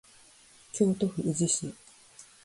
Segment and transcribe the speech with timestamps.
[0.73, 1.75] 京都府宇治市